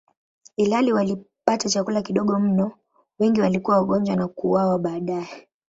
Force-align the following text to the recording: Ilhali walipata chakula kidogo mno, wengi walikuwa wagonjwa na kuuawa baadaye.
Ilhali 0.57 0.93
walipata 0.93 1.69
chakula 1.69 2.01
kidogo 2.01 2.39
mno, 2.39 2.71
wengi 3.19 3.41
walikuwa 3.41 3.77
wagonjwa 3.77 4.15
na 4.15 4.27
kuuawa 4.27 4.79
baadaye. 4.79 5.47